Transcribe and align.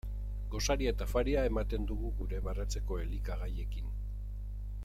Gosaria 0.53 0.93
eta 0.95 1.05
afaria 1.09 1.43
ematen 1.49 1.85
dugu 1.91 2.11
gure 2.21 2.41
baratzeko 2.49 3.01
elikagaiekin. 3.05 3.97